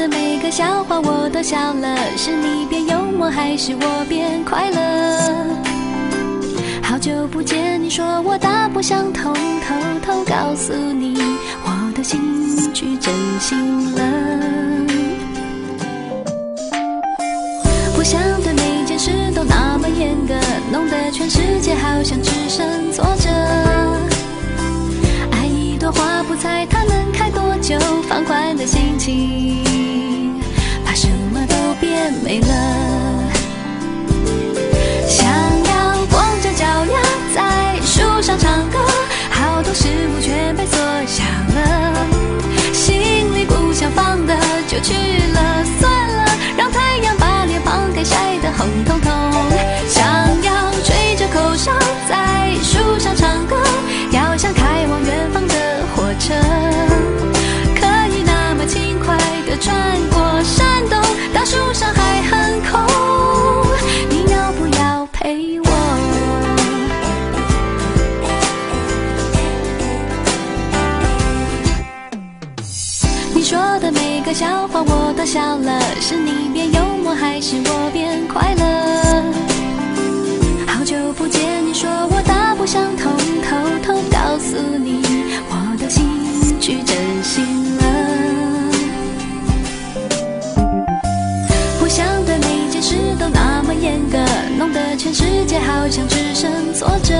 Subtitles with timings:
[0.00, 5.54] 的每个笑话我都笑了，是你变幽默还是我变快乐？
[6.82, 11.18] 好久不见，你说我大不相同，偷偷告诉你，
[11.64, 12.18] 我的心
[12.72, 14.19] 去真心了。
[32.30, 32.54] 累了。
[35.08, 35.26] 想
[35.64, 37.02] 要光着脚丫
[37.34, 38.78] 在树上唱歌，
[39.30, 41.24] 好多事物全被缩小
[41.56, 42.06] 了，
[42.72, 44.36] 心里不想放的
[44.68, 44.94] 就去
[45.32, 46.24] 了，算了，
[46.56, 49.10] 让太阳把脸庞给晒得红彤彤。
[49.88, 50.06] 想
[74.30, 79.24] 的笑话我都笑了，是你变幽默还是我变快乐？
[80.68, 85.02] 好久不见，你说我大不相同，偷偷告诉你。
[85.48, 86.06] 我的心
[86.60, 87.82] 去真心了，
[91.80, 94.16] 不想对每件事都那么严格，
[94.56, 97.16] 弄得全世界好像只剩挫折。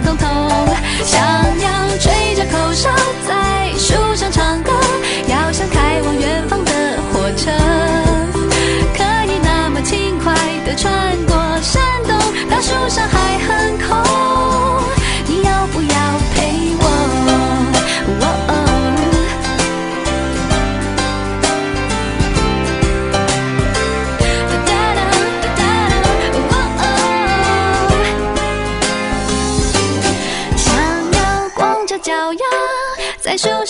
[0.00, 0.28] 通通。
[1.04, 1.51] 想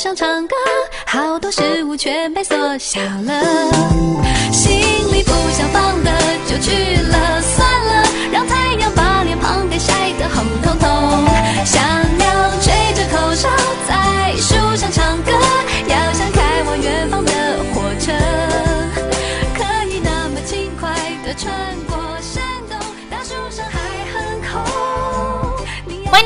[0.02, 0.56] 想唱歌，
[1.06, 3.40] 好多事物全被缩小了，
[4.50, 4.72] 心
[5.12, 6.10] 里不想放的
[6.44, 10.88] 就去了，算了，让太阳把脸庞给晒得红彤彤。
[11.64, 11.80] 想
[12.18, 13.48] 要吹着口哨
[13.86, 15.30] 在树上唱歌，
[15.86, 17.30] 要像开往远方的
[17.72, 18.12] 火车，
[19.54, 20.90] 可以那么轻快
[21.24, 21.54] 地穿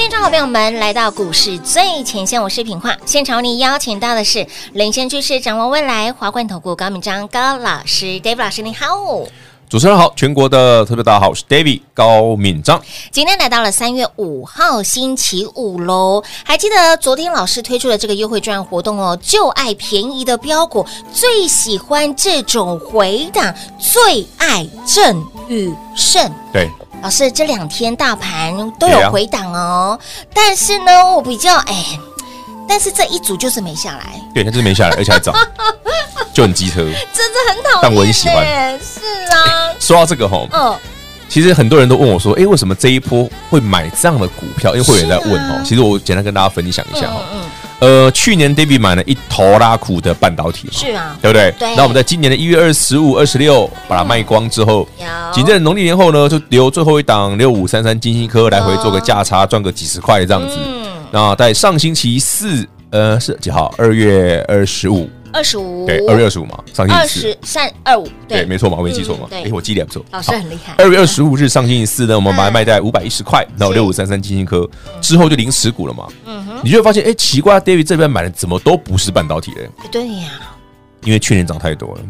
[0.07, 2.97] 听众好朋友们来到股市最前线，我是品化。
[3.05, 8.87] 现场为你邀请到的是领先趋势、掌握未来华冠投顾高敏章高老师，David 老师，你好。
[9.69, 12.81] 主持人好，全国的特别大家好，我是 David 高敏章。
[13.11, 26.33] 今天来到了三月五号星期五喽，还记得昨天老师推出的这个优惠券活动哦，就爱便宜的标股，最喜欢这种回档，最爱正宇胜。
[26.53, 26.71] 对。
[27.07, 30.03] 老师，这两天大盘都有回档哦，啊、
[30.35, 31.97] 但是呢，我比较哎，
[32.69, 35.33] 但是这一组就是没下来，对，它就是没下来，而且还涨，
[36.35, 38.45] 就很机车，真的很讨厌，但我很喜欢，
[38.81, 39.01] 是
[39.33, 39.71] 啊。
[39.79, 40.77] 说到这个吼，嗯，
[41.29, 44.75] 其实很多人都问我说，哎，为什么这一波会买这样的股票？
[44.75, 47.21] 因为会员在问哦，其实我简单跟大家分享一下哈。
[47.33, 47.47] 嗯嗯
[47.79, 51.53] 呃，去年 David 买了一头拉苦的半导体，是啊，对不对？
[51.59, 51.77] 对。
[51.77, 54.89] 那我们在今年的一月二十五、二十六把它卖光之后，
[55.31, 60.57] 紧接着农历年后呢，就留最后一档六五三三金星科来回做个价差，赚个几十块这样子。
[60.57, 60.87] 嗯。
[61.11, 63.71] 那在上星期四，呃，是几号？
[63.77, 65.11] 二月二十五。
[65.37, 67.21] 二十五，对，二月二十五嘛，上星二期四。
[67.21, 69.27] 十，三二五，对，没错嘛，我没记错嘛。
[69.27, 69.43] 嗯，对。
[69.43, 70.75] 哎，我记得也不错，老师很厉害。
[70.79, 74.67] 二月二十五日上星期四呢，我们把它卖在五百一十块，然后是六五三三金星科
[75.03, 79.69] 之后就零持股了嘛，嗯哼，你就会发现，哎，奇怪，David 这边买的怎么都不是半导体嘞？
[79.93, 80.31] 对呀，
[81.05, 82.01] 因为去年涨太多了。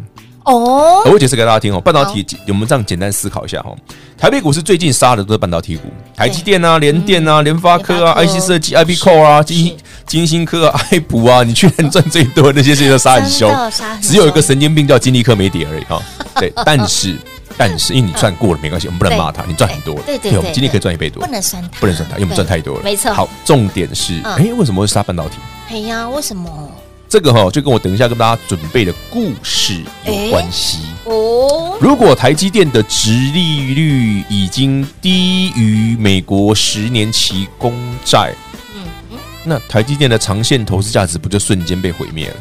[0.47, 3.75] 哦，我解释给大家听哦，半导体，我们这样简单思考一下哈。
[4.17, 5.83] 台北股市最近杀的都是半导体股，
[6.17, 9.77] 台积电啊、联电啊、联发科啊、IC 设计、IP Core 啊、金
[10.07, 13.53] 金星科啊、 爱普啊，你去年赚最多的那些，现在都杀很凶
[14.01, 16.01] 只有一个神经病叫金立科没跌而已哈。
[16.37, 17.19] 对， 但是
[17.59, 22.83] 但是因为你赚过了没关系，我们不能骂他，你赚很多了，对对对我们今天可以赚一倍多不，能算他，不能算他，因为我们赚太多了。
[22.85, 23.13] 没错。
[23.13, 25.39] 好，重点是，嗯哎，为什么会杀半导体？
[25.71, 26.71] 哎呀，为什么？
[27.09, 30.79] 这个哈就跟我等一下跟大家准备的故事有关系。
[31.05, 37.73] 哦，如果台积电的殖利率已经低于美国十年期公
[38.05, 38.35] 债，
[38.75, 38.83] 嗯
[39.13, 42.37] 嗯，那台积电的长线投资价值不就瞬间被毁灭了？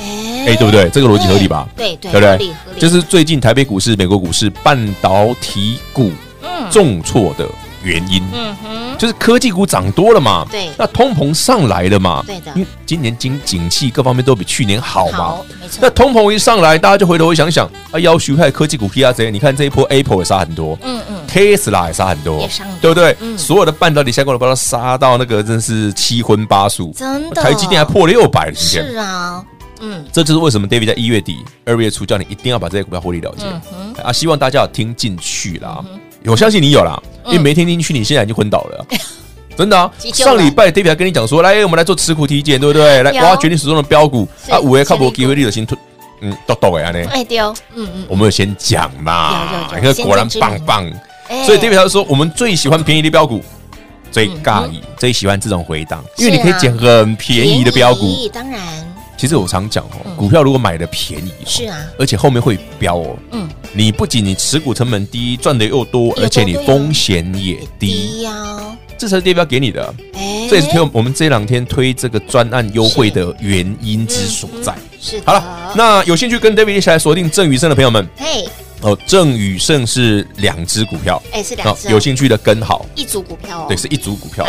[0.00, 0.90] 哎哎，对不对？
[0.90, 1.66] 这个逻辑合理吧？
[1.76, 6.10] 对对，对不对合理合理，这是最近台北股市、美国股市半导体股
[6.42, 7.48] 嗯重挫的
[7.82, 10.46] 原因，嗯哼，就是科技股涨多了嘛。
[10.50, 12.22] 对那通膨上来了嘛？
[12.26, 15.18] 对的因为今年经景气各方面都比去年好嘛。
[15.18, 23.16] 好，没错，那通膨一上来，大家就回头会想想，啊，要徐派科技股 P R Z，你看这一波 Apple 也杀很多，嗯嗯，Tesla 也杀很多，也杀很多对不对？
[23.20, 28.90] 嗯所有的半导体相关的，把它杀到那个真是七荤八素，真的，台积电还破六百了，今天。
[28.90, 29.44] 是啊，
[29.80, 34.12] 嗯这就是为什么 David 在一月底、二月初叫你一定要把这些股票获利了结、嗯啊！
[34.12, 35.84] 希望大家要听进去啦，
[36.26, 38.86] 我相信你有啦，因为没听进去，你现在已经昏倒了。
[39.54, 39.90] 真的啊！
[40.14, 43.02] 上礼拜 David 还跟你讲说，来，我们来做持股体检，对不对？
[43.02, 43.22] 来有。
[43.22, 44.26] 挖掘你手中的标股。
[44.48, 45.76] 啊，五 A 靠谱机会率的新突，
[46.22, 47.06] 嗯，都懂哎呢。
[47.10, 50.90] 哎丢，嗯嗯，我们有先讲嘛，你看果然棒棒。
[51.28, 51.44] 哎。
[51.44, 53.42] 所以 David 他就说，我们最喜欢便宜的标股，
[54.10, 58.26] 最尬意，最喜欢这种回档，因为你可以捡很便宜的标股。
[58.32, 58.58] 当然
[59.22, 63.16] 其实我常讲哦，股票如果买的便宜，是啊，而且后面会飙哦。
[63.30, 69.94] 嗯，你不仅你持股成本低，赚的又多，而且你风险也低，低呀，这才是 David 要给你的。
[70.14, 74.74] 哎，这也是推我们这两天推这个专案优惠的原因之所在。
[75.00, 78.44] 是好了，那有兴趣跟 David 一起来锁定郑宇盛的朋友们，嘿，
[78.80, 81.92] 哦，郑宇盛是两只股票，哎是两只哦。
[81.92, 84.44] 有兴趣的跟好，一组股票哦，对，是一组股票。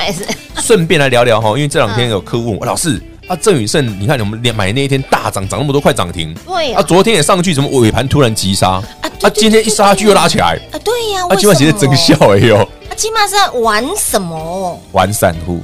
[0.60, 8.72] 顺便来聊聊哈，因为这两天有客户问我，老师啊，郑宇盛，你看我们连买那一天大涨，涨那么多，快涨停，啊，对呀，昨天也上去，怎么尾盘突然急杀？
[8.72, 8.84] 啊
[9.22, 12.68] 啊，今天一杀下去又拉起来，啊对呀，啊，今晚其实真笑哎呦，啊，
[12.98, 14.82] 今晚是在玩什么？
[14.92, 15.62] 玩散户，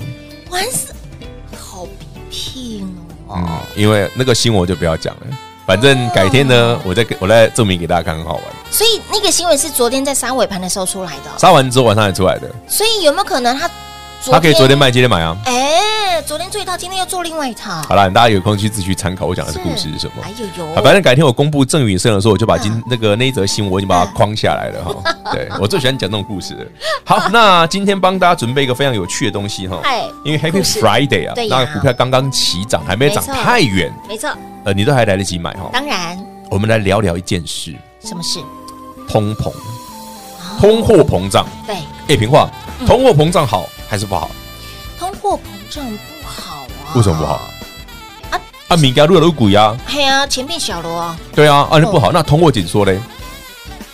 [0.50, 0.94] 玩什？
[1.60, 1.86] 好
[2.32, 2.84] 屁
[3.28, 3.36] 哦！
[3.38, 5.28] 嗯，因为那个新闻我就不要讲了，
[5.68, 8.44] 反正改天呢，我再给我再证明给大家看，很好玩。
[8.72, 13.70] 所以那个新闻是昨天在杀尾盘的时候出来的，杀完之后晚上才出来的，所以有没有可能他
[14.32, 15.36] 他可以昨天卖，今天买啊。
[15.46, 17.82] 哎，昨天做一套，今天又做另外一套。
[17.84, 20.14] 好了，大家有空去自己去参考我讲的这故事是什么。
[20.24, 20.46] 哎呦。
[20.58, 25.16] 呦，反正改天我公布郑宇盛的时候，我就把今嗯那个那一则新闻我已经把它框下来了哈。
[25.32, 26.66] 对我最喜欢讲这种故事了。
[27.06, 29.80] 好，那今天帮大家准备一个非常有趣的东西哈。
[29.84, 34.30] 哎，因为 Happy Friday 啊那股票刚刚起涨，还没涨太远，没错，
[34.66, 35.70] 呃，你都还来得及买哈。
[35.72, 36.18] 当然，
[36.50, 37.74] 我们来聊聊一件事：
[38.04, 38.40] 什么事？
[39.08, 39.52] 通膨、
[40.60, 41.46] 通货膨胀。
[41.66, 41.78] 对，
[42.10, 42.50] 哎，平话，
[42.86, 44.30] 通货膨胀好还是不好？
[45.00, 46.94] 通货膨胀不好啊？
[46.96, 47.34] 为什么不好？
[48.32, 48.40] 啊
[48.70, 52.12] 啊，米家入了股呀，嘿啊，前面小了啊，对啊，啊，那不好。
[52.12, 53.00] 那通货紧缩嘞？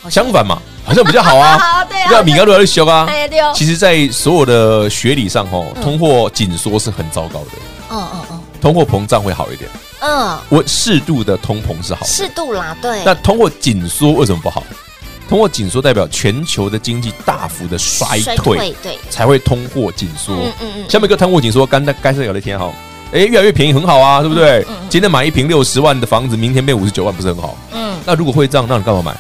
[0.09, 1.57] 相反嘛，好像比较好啊。
[1.57, 3.05] 好对那米家入了修啊。
[3.07, 7.51] 哎呀对哦，其实，在所有的学理上，哈，通货紧缩是很糟糕的，
[7.89, 9.69] 嗯嗯嗯通货膨胀会好一点。
[10.01, 14.61] 嗯，我适度的通膨是好的，适度啦，对，那通货紧缩为什么不好？
[15.27, 20.33] 通货紧缩代表全球的经济大幅的衰退，对，才会通货紧缩。
[20.35, 22.71] 嗯嗯嗯，下面一个通货紧缩，刚才该是有的天哈，
[23.11, 24.87] 哎，越来越便宜，很好啊，对不对嗯嗯？
[24.89, 27.57] 今天买一平六十万的房子，明天变五十九万，不是很好？
[27.71, 29.17] 嗯那如果会这样，那你干嘛买？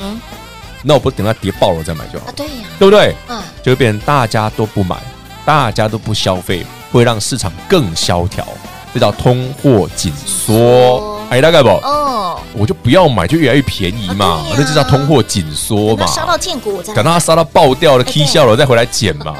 [0.00, 0.20] 嗯
[0.82, 3.14] 那我不等它跌爆了再买就好啊，，对呀，对不对？
[3.28, 4.96] 嗯，就会变成大家都不买，
[5.44, 8.46] 大家都不消费，会让市场更萧条，
[8.94, 11.17] 这叫通货紧缩。
[11.30, 11.68] 哎，大概不？
[11.68, 16.06] 哦，我就不要买，就越来越便宜嘛啊，对呀那就叫通货紧缩嘛。
[16.06, 19.36] 杀到见骨，等到它杀到爆掉了、哎 K 笑了，再回来捡嘛。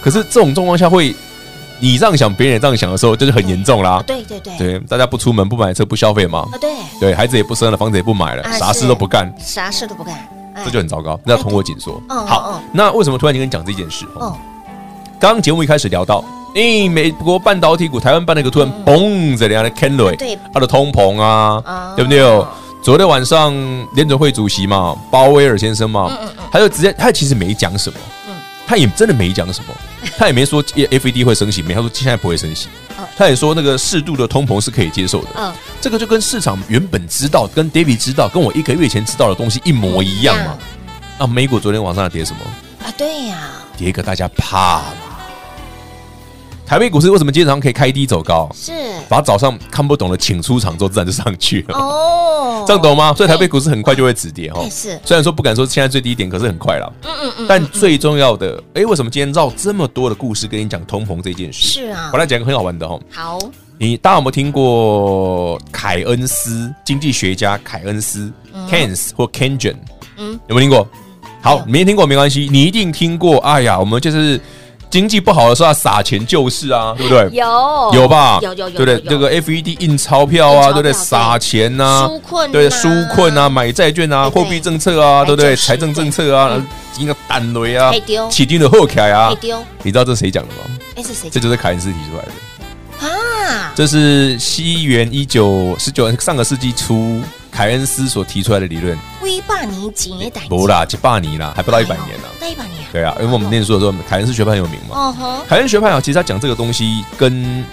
[0.00, 1.14] 可是这种状况下会，
[1.80, 4.02] 你这样想，别人也这样想的时候，就是很严重啦。
[4.06, 6.56] 对对对，对，大家不出门、不买车、不消费嘛啊。
[6.58, 10.14] 对，对，孩子也不生了，房子也不买了，啊啥是事都不干，啥事都不干，
[10.54, 12.00] 哎这就很糟糕，那叫通货紧缩。
[12.08, 14.06] 嗯好嗯，那为什么突然间跟你讲这件事？
[14.14, 14.34] 哦，
[15.20, 16.24] 刚刚节目一开始聊到，
[16.58, 22.18] 诶，美国半导体股，台湾半导体股突然嘣着两个 c a n d l 对它的通膨啊啊，对不对？
[22.82, 23.54] 昨天晚上
[23.94, 26.10] 联准会主席嘛，鲍威尔先生嘛，
[26.50, 27.98] 他就直接他其实没讲什么，
[28.66, 29.74] 他也真的没讲什么，
[30.18, 32.66] 他也没说 FED 会升息，没他说现在不会升息。
[33.16, 35.28] 他也说那个适度的通膨是可以接受的。
[35.36, 40.58] 嗯，这个就跟市场原本知道、跟 David 知道、跟我一个月前知道的东西一模一样嘛。
[41.18, 42.38] 啊美股昨天晚上跌什么？
[42.84, 43.36] 啊，对呀，
[43.76, 45.07] 跌个大家怕嘛。
[46.68, 48.46] 台北股市为什么今天早上可以开低走高？
[48.52, 48.72] 是
[49.08, 51.78] 把早上看不懂的请出场之后，自然就上去了。
[51.78, 53.14] 哦，这样懂吗？
[53.14, 54.68] 所以台北股市很快就会止跌哦。
[54.70, 56.92] 是，虽然说不敢说现在最低点，可是很快了。
[57.04, 57.46] 嗯嗯嗯。
[57.48, 61.80] 但最重要的，哎，为什么今天绕这么多的故事跟你讲通膨这件事？
[61.80, 62.10] 是啊。
[62.12, 63.00] 我来讲一个很好玩的哈。
[63.10, 63.38] 好。
[63.78, 68.30] 你大家有没有听过凯恩斯经济学家凯恩斯
[68.70, 69.76] Keynes 或 Keynesian？
[70.18, 70.86] 嗯，有没有听过？
[71.40, 73.38] 好，没听过没关系，你一定听过。
[73.38, 74.38] 哎呀，我们就是。
[74.90, 77.28] 经济不好的时候要撒钱救市啊，对不对？
[77.32, 78.38] 有有吧？
[78.42, 79.00] 有有有，对不对？
[79.10, 80.92] 这个 FED 印钞票啊，对不对？
[80.92, 85.54] 撒钱呐，纾困，对纾困啊，买债券啊，货币政策啊，对不对？
[85.56, 86.60] 财政政策啊，
[86.98, 87.92] 一个单雷啊，
[88.30, 89.32] 起定的后凯啊，
[89.82, 90.78] 你知道这是谁讲的吗？
[90.96, 91.28] 哎，是谁？
[91.30, 93.72] 这就是凯恩斯提出来的啊！
[93.74, 97.20] 这是西元一九十九上个世纪初，
[97.58, 98.96] 凯恩斯所提出来的理论。
[99.20, 102.28] 威霸尼杰代，不啦，几百年啦，还不到一百年呢。
[102.40, 102.76] 那一百年。
[102.92, 104.96] 对啊，因为我们念书的时候，凯恩斯学派很有名嘛。
[104.96, 107.64] 哦吼，凯恩学派啊，其实他讲这个东西跟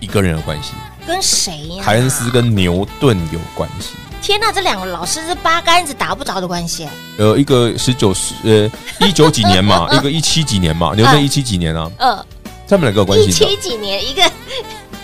[0.00, 0.72] 一个人有关系。
[1.06, 1.84] 跟谁呀？
[1.84, 3.90] 凯恩斯跟牛顿有关系。
[4.20, 6.88] 天哪，这两个老师是八竿子打不着的关系。
[7.16, 11.88] 呃，一个十九十呃一九几年嘛， 一个一七几年嘛，牛顿一七几年啊。
[11.98, 12.26] 嗯。
[12.66, 13.28] 他们两个有关系。
[13.28, 14.22] 一七几年，一个。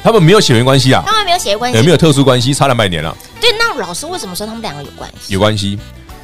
[0.07, 1.03] 他们没有血缘关系啊。
[1.05, 1.77] 他们没有血缘关系。
[1.77, 3.13] 也没有特殊关系，差两百年了。
[3.41, 5.33] 对，那老师为什么说他们两个有关系？
[5.33, 5.77] 有关系。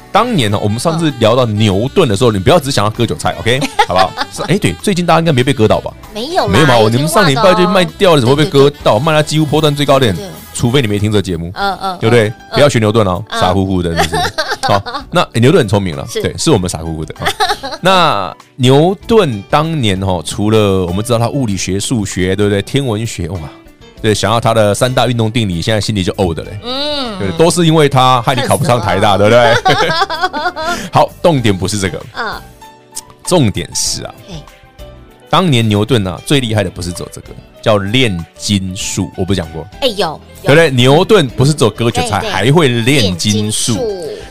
[0.09, 4.09] 当年呢，我们上次聊到牛顿的时候，你不要只想要割韭菜，OK， 好不好？
[4.47, 5.93] 哎，对，最近大家应该没被割到吧？
[6.13, 6.75] 没有，没有嘛？
[6.89, 8.97] 你们上礼拜就卖掉了，怎么会被割到？
[8.97, 10.15] 卖到几乎波段最高点，
[10.53, 12.31] 除非你没听这节目，嗯嗯，对不对？
[12.53, 14.21] 不要学牛顿哦，傻乎乎的，是不是？
[14.71, 17.13] 好，那牛顿很聪明了，对，是我们傻乎乎的。
[17.81, 22.61] 那牛顿当年哈，除了我们知道他物理学、数学，对不对？
[22.61, 23.39] 天文学，哇。
[24.03, 26.59] 对，想要他的三大运动定理，现在心里就呕的嘞。
[26.61, 29.53] 嗯，对，都是因为他害你考不上台大，对不对？
[30.91, 32.43] 好，重点不是这个啊，
[33.25, 34.13] 重点是啊，
[35.29, 37.29] 当年牛顿啊，最厉害的不是走这个，
[37.61, 39.65] 叫炼金术，我不讲过？
[39.79, 40.69] 哎，有，对不对？
[40.69, 43.79] 牛顿不是走割韭菜，还会炼金术。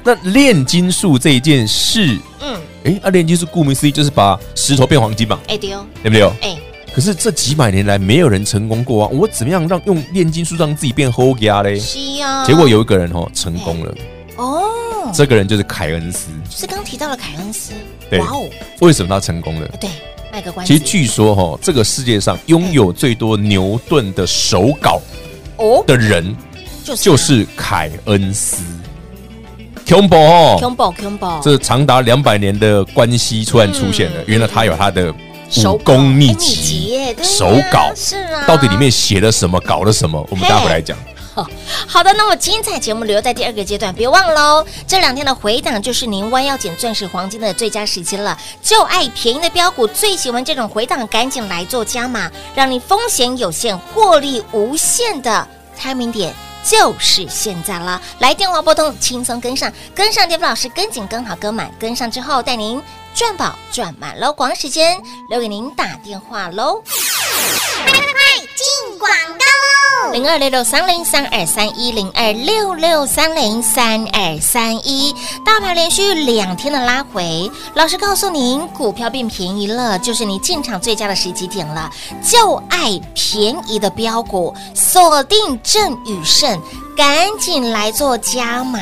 [0.04, 5.40] 那炼金术这一件事，嗯，哎，那炼金术顾名思义就是把石头变黄金嘛。
[5.48, 6.22] 哎，对哦，对不对？
[6.42, 6.58] 哎。
[6.94, 9.10] 可是这几百年来没有人成功过啊！
[9.12, 11.78] 我怎么样让用炼金术让自己变厚家嘞？
[11.80, 12.44] 是啊。
[12.44, 13.94] 结果有一个人哦成功了
[14.36, 17.72] 哦，这个人就是凯恩斯，就是刚提到了凯恩斯。
[18.10, 18.44] 对，哇哦，
[18.80, 19.66] 为什么他成功了？
[19.80, 19.88] 对，
[20.30, 20.70] 卖个关子。
[20.70, 25.00] 其实据说哈，这个世界上拥有最多牛顿的手稿
[25.56, 26.36] 哦的人，
[26.84, 28.62] 就是凯恩斯。
[29.88, 35.14] 恐怖哦，恐怖恐怖，这长达两百年的关系突然出现了，原来他有他的。
[35.66, 40.26] 武功秘籍，手稿是啊，到底里面写了什么，搞了什么？
[40.30, 40.96] 我们待会来讲。
[41.86, 44.64] 好的，那么精彩节目留在第二个阶段，别忘喽。
[44.86, 48.38] 这两天的回档就是您弯腰捡钻石黄金的最佳时机了。
[48.60, 55.48] 就爱便宜的标股，最喜欢这种回档，赶紧来做加码，让你风险有限，获利无限的
[55.80, 58.00] timing 点就是现在了。
[58.18, 62.82] 来电话拨通，轻松跟上，跟上巅峰老师，跟紧跟好跟满，跟上之后带您。
[63.14, 66.82] 赚宝赚满喽，广时间留给您打电话喽！
[67.84, 70.12] 快快快进广告喽！
[70.12, 81.90] 零二六六三零三二三一零二六六三零三二三一，大盘连续两天的拉回，老师告诉您，股票变便宜了，就是你进场最佳的时机点了，
[82.22, 86.60] 就爱便宜的标股，锁定正宇盛。
[86.94, 88.78] 赶紧来做加码！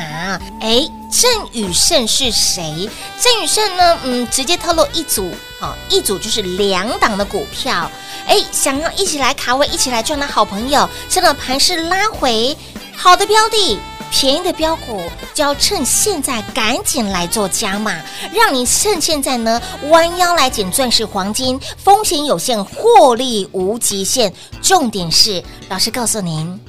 [0.59, 2.89] 哎，郑宇盛是谁？
[3.21, 3.97] 郑宇盛呢？
[4.03, 7.87] 嗯，直接透露一组，好，一组就是两档的股票。
[8.25, 12.57] 哎，想要一起来卡位、一起来赚的好朋友，趁着盘势拉回，
[12.97, 13.77] 好的标的、
[14.09, 15.03] 便宜的标股，
[15.35, 18.01] 就要趁现在赶紧来做加码，
[18.33, 24.33] 让你趁现在呢弯腰来捡钻石黄金，风险有限，获利无极限。
[24.63, 26.59] 重点是，老师告诉您，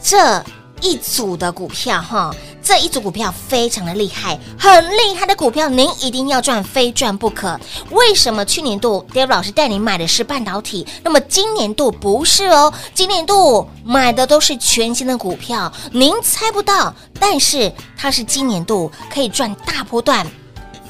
[0.00, 0.40] 这。
[0.80, 7.58] 一组的股票哈，这一组股票非常的厉害，很厉害的股票，您一定要赚，非赚不可。
[7.90, 12.72] 为什么去年度 Dave 老师带你买的是半导体，那么今年度不是哦？
[12.94, 20.26] 今年度买的都是全新的股票，您猜不到，但是它是今年度可以赚大波段。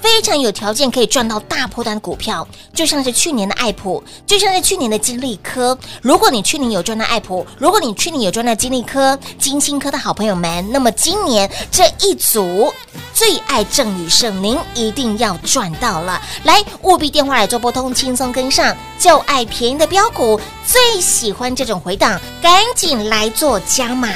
[0.07, 5.77] 非常有条件可以赚到大波段股票，就像是去年的爱普，就像是去年的金利科。
[6.01, 12.73] 如果你去年有赚到爱普，如果你去年有赚到金利科、金星科的好朋友们，那么今年这一组
[13.13, 16.23] 最爱郑宇盛，您一定要赚到了。
[16.45, 24.09] 来，务必电话来做拨通，轻松跟上，就爱便宜的标股，最喜欢这种回档，赶紧来做加码。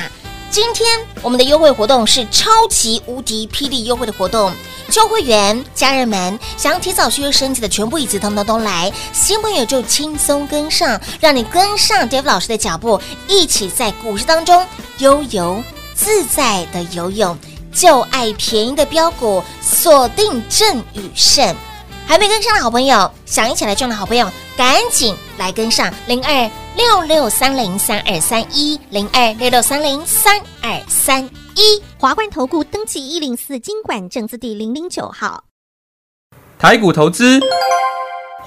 [0.50, 4.52] 今天我们的优惠活动是超级无敌霹雳优惠的活动，
[4.88, 14.66] 旧会员家人们想提早续约升级的全部一次通通都来，新朋友就轻松跟上，让你跟上 Dave 老师的脚步，一起在股市当中
[14.98, 15.62] 悠游
[15.94, 17.38] 自在的游泳，
[17.72, 21.54] 就爱便宜的标股，锁定正宇盛。
[22.10, 31.24] 还没跟上的好朋友，想一起来赚的好朋友，赶紧来跟上零二六六三零三二三一零二六六三零三二三
[31.54, 35.44] 一华冠投顾登记一零四经管证字第零零九号，
[36.58, 37.38] 台股投资。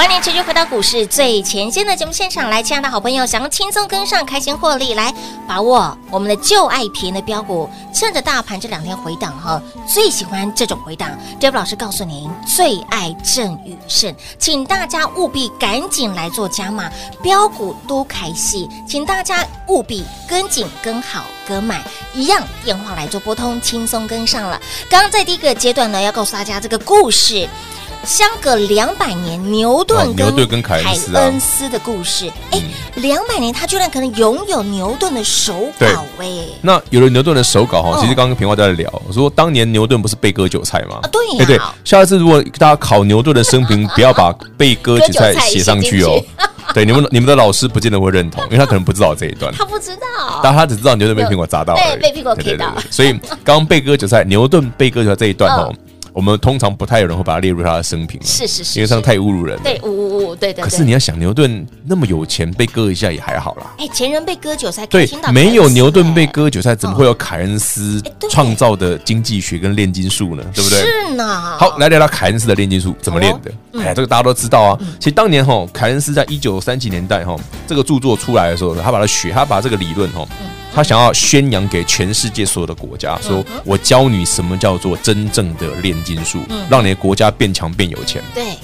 [0.00, 5.14] 欢迎持续回到股市最前线的节目现场来，亲爱的好朋友，想要轻松跟上、开心获利，来
[5.46, 11.10] 把握我们的旧爱便宜的标股，趁着大盘这两天回档哈，最喜欢这种回档。
[11.38, 16.90] Dave 老师告诉您，最爱正宇盛，请大家务必赶紧来做加码，
[17.22, 21.84] 标股都开戏，请大家务必跟紧、跟好、跟买，
[22.14, 24.58] 一样电话来做拨通，轻松跟上了。
[24.88, 27.46] 刚刚在第一个阶段呢，要告诉大家这个故事。
[28.04, 30.14] 相隔两百年，牛顿
[30.48, 30.82] 跟凯
[31.14, 32.30] 恩斯的故事。
[32.50, 32.60] 哎，
[32.96, 35.86] 两百年，他居然可能拥有牛顿的手稿
[36.18, 36.26] 哎。
[36.62, 40.98] 那有了牛顿的手稿哈，其实刚刚平花在聊，我说当年牛顿不是被割韭菜吗？
[41.12, 41.60] 对对对。
[41.84, 46.18] 下次如果大家考牛顿的生平，不要把被割韭菜写上去哦。
[46.72, 49.52] 对，你们你们的老师不见得会认同，因为他可能不知道这一段。
[49.52, 52.72] 他不知道，但他只知道牛顿被苹果砸到，对，被苹果劈到。
[52.90, 53.12] 所以
[53.44, 55.74] 刚刚被割韭菜，牛顿被割韭菜这一段哦。
[56.12, 59.58] 我们通常不太有人会把它列入他的生平，是是是，因为这样太侮辱人。
[59.62, 59.78] 对，
[60.38, 60.64] 对对。
[60.64, 63.74] 可是你要想，牛顿那么有钱，被割一下也还好啦。
[63.78, 70.44] 哎，前人被割韭菜，对，没有牛顿被割韭菜，怎么会有凯恩斯创造的经济学跟炼金术呢？
[70.54, 70.80] 对不对？
[70.80, 71.56] 是呢。
[71.58, 73.52] 好，来聊聊凯恩斯的炼金术怎么练的。
[73.80, 74.78] 哎，这个大家都知道啊。
[74.98, 80.26] 其实当年哈，凯恩斯在一九三几年代哈，这个著作出来的时候，他把它学，他把这个理论哈。
[80.74, 88.22] 他想要宣扬给全世界所有的国家，说我教你什么叫做真正的炼金术，让你的国家变强变有钱。
[88.34, 88.56] 对。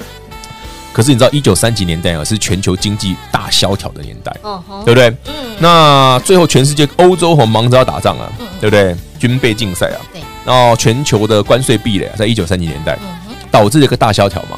[0.92, 4.34] 可是你知道，一九三几年代啊，是全球经济大萧条的年代，
[4.84, 5.08] 对不对？
[5.26, 5.56] 嗯。
[5.58, 8.96] 那最后全世界欧洲和忙着要打仗啊，对不对？
[9.18, 10.00] 军备竞赛啊。
[10.12, 10.22] 对。
[10.46, 12.98] 然后全球的关税壁垒在一九三几年代
[13.50, 14.56] 导致了一个大萧条嘛。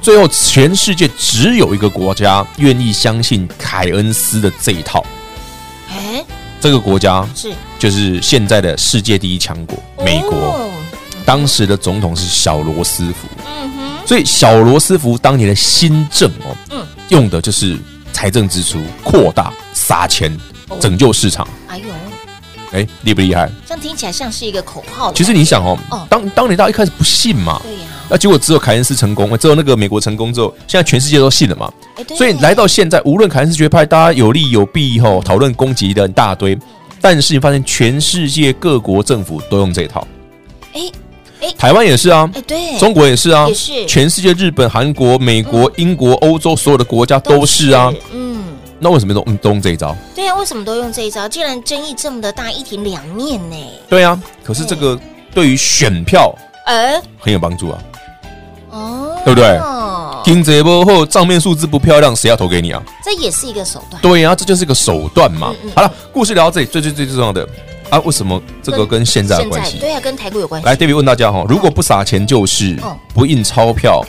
[0.00, 5.04] 最后全世界只有一个国家愿意相信凯恩斯的这一套。
[6.60, 7.52] 这个国家是。
[7.78, 10.70] 就是现在的世界第一强国美国，
[11.24, 17.78] 当时的总统是小罗斯福，嗯哼，所以小罗斯福当年的新政哦，嗯，用的就是
[18.12, 20.30] 财政支出扩大撒钱
[20.78, 21.84] 拯救市场，哎呦，
[22.72, 23.50] 哎厉不厉害？
[23.66, 25.10] 这样听起来像是一个口号。
[25.14, 31.72] 其实你想哦，当当年大家一开始不信嘛，对呀，那结果只有凯恩斯成功，只有那个美国成功之后，现在全世界都信了嘛。
[32.16, 36.58] 所以来到现在，无论凯恩斯学派，大家有利有弊吼，讨论攻击的一大堆，
[37.00, 40.04] 但是你发现全世界各国政府都用这一套，
[40.72, 40.80] 哎
[41.40, 47.92] 哎台湾也是啊，哎，对，中国也是啊，也是全世界日本、韩国、美国、英国、欧洲所有的国家都是啊。
[48.12, 48.42] 嗯，
[48.80, 49.96] 那为什么都都用这一招？
[50.16, 51.28] 对啊，为什么都用这一招？
[51.28, 53.56] 既然争议这么的大，一体两面呢？
[53.88, 54.98] 对啊，可是这个
[55.32, 56.34] 对于选票
[56.66, 57.78] 呃，很有帮助啊。
[58.70, 59.58] 哦，对不对
[60.22, 62.82] 听这波后账面数字不漂亮，谁要投给你啊？
[63.04, 64.00] 这也是一个手段。
[64.02, 65.72] 对啊，这就是一个手段嘛嗯嗯。
[65.74, 67.46] 好了，故事聊到这里，最最最最重要的
[67.88, 69.78] 啊，为什么这个跟现在有关系？
[69.78, 70.66] 对啊，跟台股有关系。
[70.66, 74.04] 来，David 问大家哈，如果不撒钱救市嗯，不印钞票，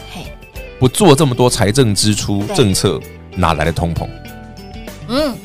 [0.80, 3.00] 不做这么多财政支出政策，
[3.36, 4.08] 哪来的通膨？
[5.08, 5.36] 嗯，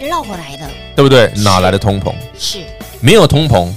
[0.00, 1.30] 绕回来的对不对？
[1.36, 2.14] 哪来的通膨？
[2.38, 2.58] 是
[3.00, 3.68] 没有通膨，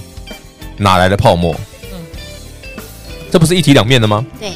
[0.76, 1.54] 哪来的泡沫？
[3.34, 4.24] 嗯这不是一体两面的吗？
[4.38, 4.52] 对，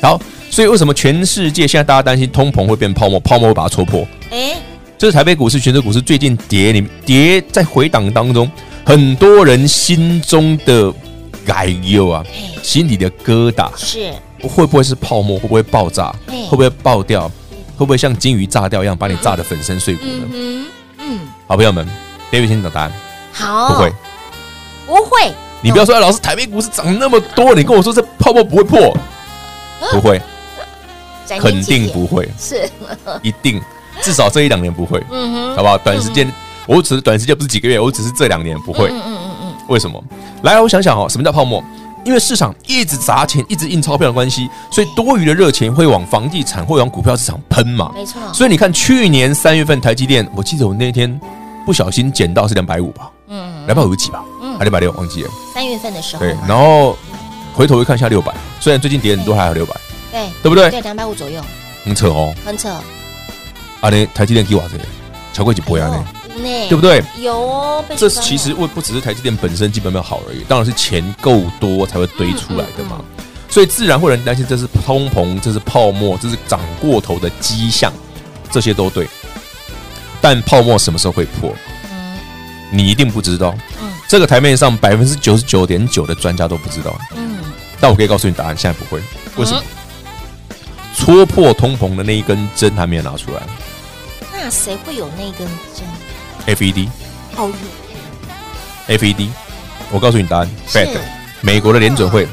[0.00, 0.16] 好，
[0.52, 4.06] 所以为什么全世界现在大家担心通膨会变泡沫，泡沫会把它戳破？
[4.30, 4.56] 哎，
[4.96, 8.48] 这是台北股市、全球股市最近跌，你跌在回档当中，
[8.86, 10.94] 很多人心中的
[11.48, 12.24] 哎呦啊，
[12.62, 14.12] 心里的疙瘩，是
[14.42, 15.36] 会不会是泡沫？
[15.36, 16.14] 会不会爆炸？
[16.28, 17.28] 会不会爆掉？
[17.76, 20.28] 会不会像金鱼炸掉一样，把你炸得粉身碎骨呢？
[20.32, 20.66] 嗯，
[20.98, 21.84] 嗯，好朋友们
[22.30, 22.92] ，David 先找答案，
[23.32, 23.92] 好，不会。
[24.86, 25.32] 不会，
[25.62, 28.96] 你不要说，哎，老师，台北股市涨那么多，你跟我说这泡沫不会破，
[29.92, 30.20] 不会，
[31.38, 32.68] 肯定不会，是，
[33.22, 33.60] 一定，
[34.00, 35.76] 至少这一两年不会，嗯哼，好不好？
[35.78, 36.30] 短时间，
[36.66, 38.88] 我只是短时间不是几个月，我只是这两年不会。
[38.88, 40.02] 嗯嗯嗯嗯，为什么？
[40.42, 41.62] 来，我想想哦，什么叫泡沫？
[42.02, 47.92] 因为市场一直砸钱，一直印钞票的关系，所以多余的热钱会往房地产，会往股票市场喷嘛。
[47.94, 51.20] 没错，所以你看，去年三月份台积电，我记得我那天
[51.66, 55.30] 不小心捡到是两百五吧，嗯，两百五十几吧，嗯还六百六，忘记了。
[55.54, 56.94] 三月份的时候对，，然后
[57.54, 59.74] 回头一看一下六百，虽然最近跌很多，还有六百，
[60.12, 60.68] 对对不对？
[60.70, 61.42] 对，两百五左右，
[61.82, 62.34] 很扯哦。
[62.44, 64.84] 很扯，啊，那台积电给我这个，
[65.32, 66.04] 超过几波呀呢？
[66.36, 67.02] 呢，对不对？
[67.20, 73.00] 有哦，被这其实不不只是台积电本身基本面好而已，当然是钱够多才会堆出来的嘛。
[73.48, 77.90] 所以自然会有人担心这是通膨，这是泡沫，这是涨过头的迹象，
[78.50, 79.08] 这些都对。
[80.20, 81.50] 但泡沫什么时候会破？
[81.90, 82.18] 嗯
[82.70, 83.54] 你一定不知道。
[83.82, 86.98] 嗯这个台面上百分之九十九点九的专家都不知道。
[87.14, 87.38] 嗯，
[87.80, 89.00] 但我可以告诉你答案，现在不会。
[89.36, 89.62] 为什么？
[90.96, 93.40] 戳破通膨的那一根针还没有拿出来。
[94.32, 95.46] 那谁会有那根
[95.76, 95.86] 针
[96.56, 96.88] ？FED，FED，
[97.36, 97.52] 哦
[98.88, 99.28] ，FED
[99.92, 100.98] 我告诉你答案是，Fed，
[101.40, 102.26] 美国的联准会，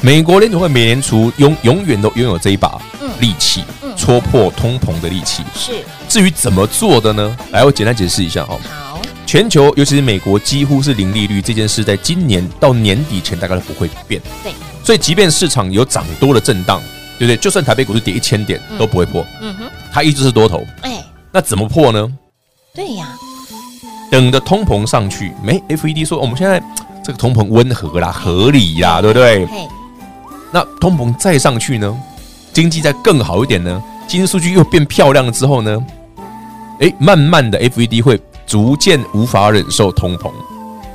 [0.00, 5.44] 美国联准会美联储永永远都拥有这一把嗯利器嗯，戳破通膨的利器。
[5.54, 7.36] 是至于怎么做的呢？
[7.50, 8.58] 来，我简单解释一下哈。
[8.88, 8.89] 好，
[9.30, 14.20] 全球，尤其是美国，几乎是零利率这件事，在今年到年底前大概都不会变。
[14.42, 16.82] 对，所以即便市场有涨多的震荡，
[17.16, 17.36] 对不对？
[17.36, 20.66] 就算台北股市跌一千点都不会破，嗯哼，它一直是多头。
[20.82, 22.12] 哎，那怎么破呢？
[22.74, 23.16] 对呀，
[24.10, 26.60] 等着通膨上去，没 FED 说我们现在
[27.04, 29.46] 这个通膨温和啦、合理啦，对不对？
[30.50, 31.96] 那通膨再上去呢，
[32.52, 35.78] 经济再更好一点呢，经济数据又变漂亮了之后呢，
[36.80, 40.28] 哎，慢慢的 FED 会逐渐无法忍受通膨，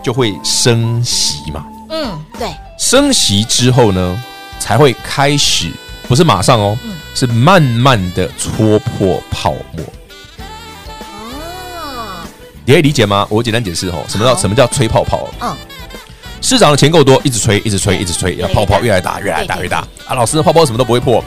[0.03, 1.65] 就会升息嘛。
[1.89, 4.21] 嗯，对，升息之后呢，
[4.59, 5.71] 才会开始，
[6.05, 9.85] 不是马上哦，嗯是慢慢的戳破泡沫。
[11.09, 12.27] 哦，
[12.65, 13.25] 你可以理解吗？
[13.29, 15.29] 我简单解释哦，什么叫什么叫吹泡泡？
[15.39, 15.55] 嗯，
[16.41, 20.13] 市场的钱够多，一直吹，一直吹，一直吹，要越来越泡泡越来越大，越来越大，对越大啊！
[20.13, 21.23] 老师，那泡泡什么都不会破，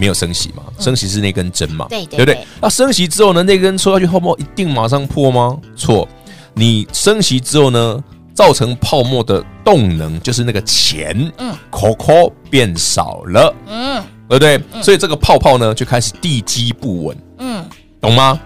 [0.00, 0.62] 没有升息嘛？
[0.78, 1.86] 升息是那根针嘛？
[1.90, 2.46] 对对不对对？
[2.62, 5.58] 那升息之后呢，那根戳下去，泡沫一定马上破吗？
[5.76, 6.08] 错，
[6.54, 8.02] 你升息之后呢，
[8.34, 14.82] 造成泡沫的动能就是那个钱，嗯口口变少了，嗯对不对？
[14.82, 17.62] 所以这个泡泡呢，就开始地基不稳，嗯，
[18.00, 18.40] 懂吗？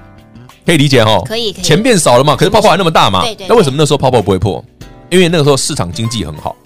[0.67, 1.21] 可以理解哈？
[1.27, 3.23] 可以钱变少了嘛，可是泡泡还那么大嘛？
[3.23, 4.65] 对对对那为什么那时候泡泡不会破？
[5.11, 6.57] 因为那个时候市场经济很好。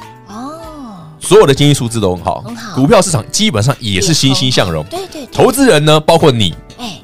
[1.28, 4.82] 哦，所有的经济数字都很好，很好股票市场基本上也是欣欣向荣。
[4.90, 6.98] 对对，对投资人呢，包括你，哎，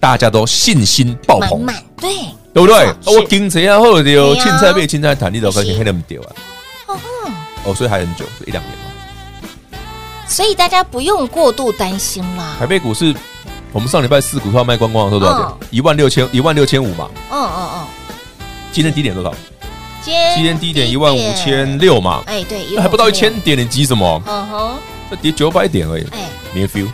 [0.00, 1.64] 大家都信心爆棚，
[2.00, 2.10] 对，
[2.52, 2.92] 对不对？
[3.06, 6.30] 我经济啊，或者有青菜被青菜谈，你都发现是黑那么丢啊。
[6.88, 6.96] 哦
[7.64, 9.78] 哦，所以还很久，是一两年嘛。
[10.26, 12.56] 所以大家不用过度担心啦。
[12.58, 13.14] 台北股市，
[13.72, 15.68] 我们上礼拜四股票卖光光的时候多少哦点？
[15.70, 17.08] 一万六千，一万六千五嘛。
[17.30, 17.86] 嗯嗯嗯，
[18.72, 19.32] 今天低点多少？
[20.02, 24.22] 今天低点一万五千，六嘛，哎，对，那还不到一千，点，你急什么？
[24.26, 24.78] 嗯哼，
[25.10, 26.88] 这跌九百点而已，哎，没 feel，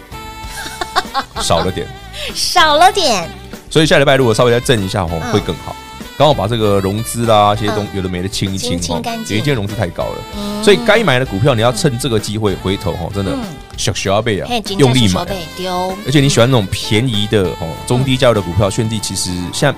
[1.41, 1.87] 少了点。
[2.35, 3.29] 少了点，
[3.69, 5.75] 所以下礼拜如果稍微再震一下，哦嗯，会更好。
[6.17, 7.89] 刚好把这个融资啦，一些东嗯。
[7.97, 10.63] 有的没的清一清哈清清干净，有一件融资太高了，嗯。
[10.63, 13.43] 所以该买的股票你要趁这个机会回头哈，真的嗯。
[13.77, 15.25] 小小倍啊用力买价手。
[15.25, 19.75] 背丢，而且你喜欢那种便宜的哦，中低价位的股票，炫地其实现在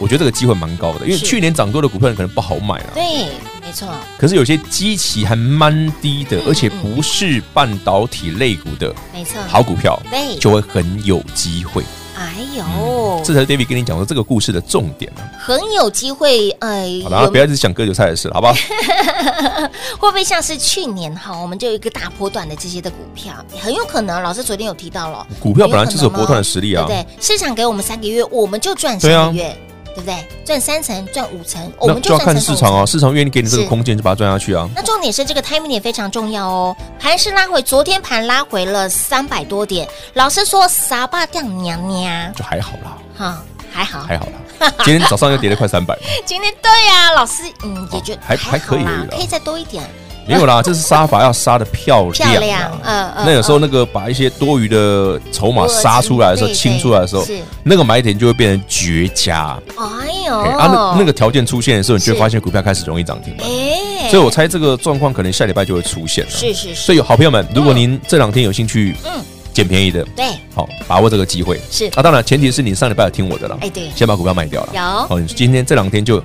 [0.00, 3.26] 我觉得这个机会蛮高的，因为去年涨多的股票你可能不好买了，对，
[3.60, 3.86] 没错，
[4.18, 11.84] 可是有些基期还蛮低的嗯，而且不是半导体类股的没错，好股票，对，就会很有机会。
[12.16, 15.24] 哎呦，这才是 David 跟你讲的这个故事的重点啊！
[15.38, 18.52] 很有机会，哎，好了，有不要一直讲割韭菜的事了，好不好？
[19.98, 24.22] 会不会像是去年哈，我们就有一个大波段的这些的股票，很有可能。
[24.22, 27.02] 老师昨天有提到了，股票本来就是有波段的实力啊对不。
[27.02, 27.06] 对？
[27.22, 29.56] 市场给我们三个月，我们就赚三个月，
[30.00, 30.28] 对不对？
[30.44, 34.68] 赚三成，赚五成，我们赚那就要看市场哦，市场愿意给你这个空间，就把它赚下去啊。
[34.74, 36.76] 那重点是这个 timing 也非常重要哦。
[36.98, 44.72] 盘是拉回，昨天盘拉回了三百多点，老师说傻爸掉娘娘，就还好啦，哈，还好，还好啦。
[44.84, 49.82] 今天早上又跌了快三百，今天对呀、老师，嗯，也觉得还还可以可以再多一点，
[50.26, 52.32] 没有啦，这是杀法要杀的漂亮啊。
[52.32, 53.24] 漂亮，嗯嗯。
[53.26, 57.24] 那有时候嗯那个把一些多余的筹码杀出来的时候，清出来的时候，
[57.62, 59.58] 那个买点就会变成绝佳。
[59.76, 63.44] 哎呦，哎啊，那那个条件出现的时候，你就会发现股票开始容易涨停了。
[63.44, 66.30] 哎，所以我猜这个状况可能下礼拜就会出现了。
[66.30, 69.12] 是是是，所以有好朋友们，如果您这两天有兴趣，嗯
[69.52, 71.60] 捡便宜的，对，好把握这个机会。
[71.72, 74.68] 是啊，当然前提是你上礼拜有听我的了，哎对先把股票卖掉了。
[74.72, 74.80] 有
[75.16, 76.22] 哦，你今天这两天就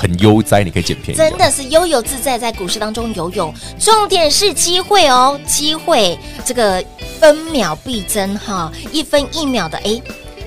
[0.00, 1.18] 很悠哉，你可以捡便宜。
[1.18, 3.52] 真的是悠游自在，在股市当中游泳。
[3.78, 6.82] 重点是机会哦，机会这个
[7.20, 10.00] 分秒必争哈，一分一秒的哎。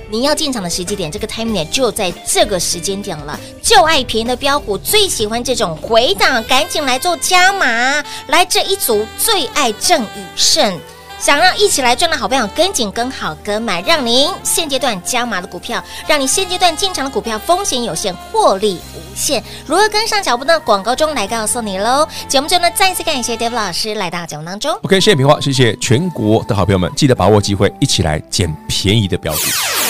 [0.10, 3.40] 你要进场的时机点，这个 timing 点就在这个时间点了。
[3.64, 8.04] 就爱便宜的标股，最喜欢这种回档，赶紧来做加码。
[8.28, 10.80] 来这一组最爱郑宇胜，
[11.24, 19.42] 想让一起来赚的好朋友跟紧、跟好、哥买，让您现阶段加码的股票，让你现阶段进场的股票风险有限，获利无限。
[19.66, 20.60] 如何跟上脚步呢？
[20.60, 22.06] 广告中来告诉你喽。
[22.28, 24.78] 节目中呢，再一次感谢 Dave 老师来到节目当中。
[24.84, 29.83] OK，谢谢平花，谢谢全国的好朋友们，记得把握机会，一起来捡便宜的标的。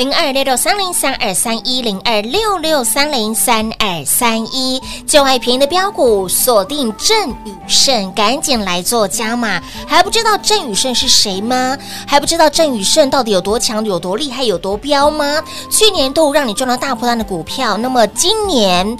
[0.00, 9.62] 零二六六三零三二三一零二六六三零三二三一，就爱便宜的标股，锁定郑宇盛，赶紧来做加码。
[9.86, 11.76] 还不知道郑宇盛是谁吗？
[12.06, 15.44] 还不知道郑宇盛到底有多强、有多厉害、有多彪吗？
[15.70, 18.96] 去年都让你赚到大波段的股票，那么今年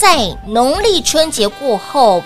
[0.00, 2.22] 在农历春节过后。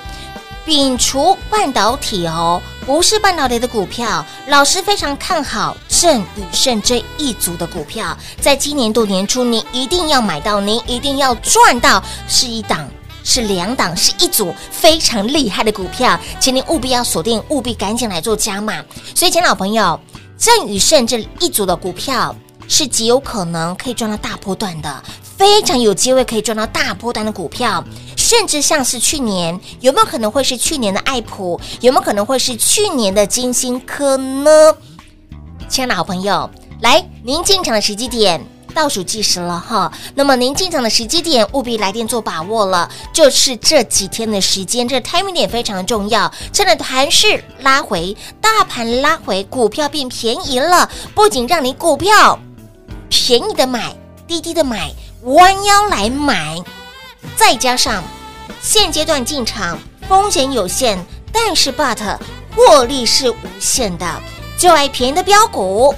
[0.67, 12.89] 摒除半导体哦，不是半导体的股票，老师非常看好郑宇盛这一组的股票，在今年度年初，您一定要买到，您一定要赚到，是一档，
[13.23, 18.83] 是两档，是一组非常厉害的股票，请您务必要锁定，务必赶紧来做加码。
[19.15, 20.01] 所以，亲老朋友，
[20.39, 22.35] 郑宇盛这一组的股票
[22.67, 25.03] 是极有可能可以赚到大波段的。
[25.37, 27.85] 非常有机会可以赚到大波段的股票，
[28.17, 31.61] 甚至像是去年有没有可能会是去年的爱普？
[31.83, 34.51] 有没有可能会是去年的金星科呢？
[35.71, 39.93] 亲爱的好朋友，来，您进场的时机点倒数计时了哈。
[40.17, 46.29] 那么您进场的时机点务必来电做把握了，就是这几天的时间，这 timing 点非常的重要。
[46.53, 52.37] 趁着盘势拉回，大盘拉回，股票变便宜了，不仅让你股票
[53.09, 53.95] 便宜的买，
[54.27, 54.91] 低低的买。
[55.23, 56.61] 弯腰来买，
[57.37, 58.03] 再加上
[58.61, 59.79] 现阶段进场
[60.09, 60.99] 风险有限，
[61.31, 62.19] 但是 but
[62.57, 64.21] 获利是无限的，
[64.61, 65.95] 就爱便宜的标股，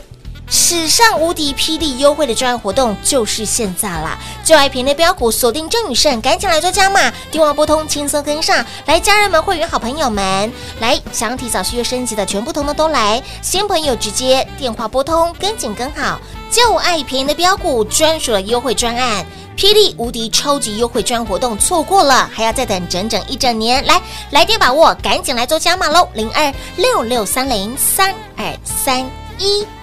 [0.54, 4.18] 史上无敌霹雳优惠的专案活动就是现在啦！
[4.44, 16.20] 就爱便宜的标股，锁定郑宇盛，赶紧来做加码，电话拨通，轻松跟上来，家人们、会员、好朋友们，来想提早续约升级的，全部通通都来，新朋友直接电话拨通，跟紧跟好。
[16.50, 19.24] 就爱便宜的标股专属的优惠专案，
[19.56, 23.82] 霹雳无敌超级优惠专活动，错过了还要再等整整一整年。
[23.86, 23.98] 来，
[24.32, 26.06] 来电把握，赶紧来做加码喽！
[26.12, 29.00] 零二六六三零三二三
[29.38, 29.66] 一，